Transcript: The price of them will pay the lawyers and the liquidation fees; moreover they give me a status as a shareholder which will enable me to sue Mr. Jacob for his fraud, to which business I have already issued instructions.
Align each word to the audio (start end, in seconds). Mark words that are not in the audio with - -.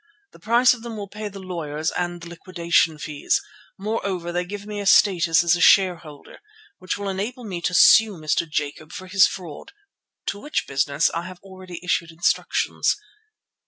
The 0.31 0.39
price 0.39 0.73
of 0.73 0.81
them 0.81 0.97
will 0.97 1.07
pay 1.07 1.29
the 1.29 1.37
lawyers 1.39 1.91
and 1.91 2.21
the 2.21 2.29
liquidation 2.29 2.97
fees; 2.97 3.39
moreover 3.77 4.31
they 4.31 4.45
give 4.45 4.65
me 4.65 4.79
a 4.79 4.87
status 4.87 5.43
as 5.43 5.55
a 5.55 5.61
shareholder 5.61 6.39
which 6.79 6.97
will 6.97 7.07
enable 7.07 7.43
me 7.43 7.61
to 7.61 7.75
sue 7.75 8.13
Mr. 8.13 8.49
Jacob 8.49 8.91
for 8.93 9.05
his 9.05 9.27
fraud, 9.27 9.73
to 10.25 10.39
which 10.41 10.65
business 10.67 11.11
I 11.11 11.21
have 11.27 11.37
already 11.43 11.79
issued 11.83 12.09
instructions. 12.09 12.97